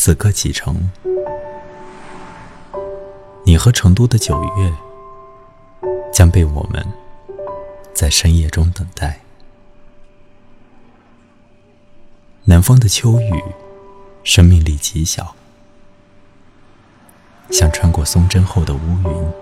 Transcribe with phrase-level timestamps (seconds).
[0.00, 0.90] 此刻启程，
[3.44, 4.72] 你和成都的九月
[6.12, 6.86] 将被我们
[7.92, 9.22] 在深夜中等待。
[12.44, 13.42] 南方的秋雨，
[14.22, 15.34] 生命力极小，
[17.50, 19.32] 像穿过松针后的乌云。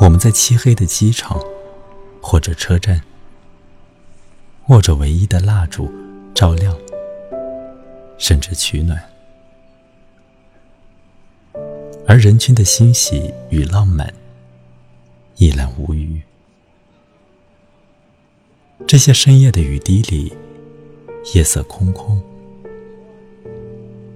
[0.00, 1.40] 我们在漆黑的机场
[2.20, 3.02] 或者车站，
[4.66, 5.94] 握着唯一的蜡烛，
[6.34, 6.76] 照亮，
[8.22, 9.02] 甚至取暖。
[12.06, 14.14] 而人群的欣喜与浪漫，
[15.38, 16.22] 一览无余。
[18.86, 20.32] 这些深夜的雨滴里，
[21.34, 22.22] 夜色空空，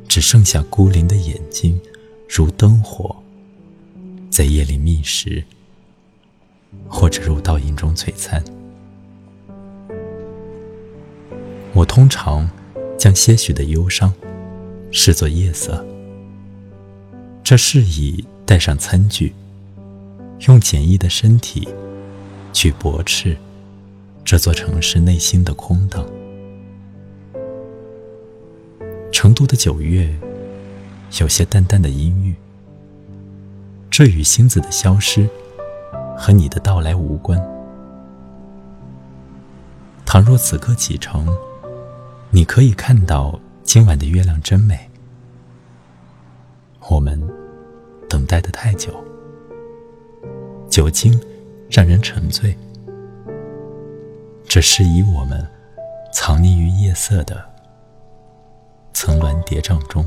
[0.06, 1.80] 只剩下孤零的眼睛，
[2.28, 3.16] 如灯火，
[4.30, 5.42] 在夜里觅食，
[6.88, 8.40] 或者如倒影中璀璨。
[11.74, 12.48] 我通常
[12.98, 14.12] 将些许的忧伤
[14.90, 15.84] 视作夜色，
[17.44, 19.32] 这是以带上餐具，
[20.48, 21.68] 用简易的身体
[22.52, 23.36] 去驳斥。
[24.24, 26.04] 这座城市内心的空荡，
[29.12, 30.12] 成都的九月
[31.20, 32.34] 有些淡淡的阴郁。
[33.88, 35.28] 这与星子的消失
[36.18, 37.40] 和你的到来无关。
[40.04, 41.28] 倘若此刻启程，
[42.30, 44.78] 你可以看到今晚的月亮真美。
[46.88, 47.20] 我们
[48.08, 48.92] 等待的太久，
[50.70, 51.18] 酒精
[51.70, 52.56] 让人沉醉。
[54.44, 55.44] 这是以我们
[56.12, 57.44] 藏匿于夜色的
[58.92, 60.06] 层峦叠嶂中。